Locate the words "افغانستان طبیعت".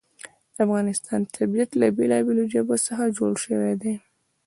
0.65-1.69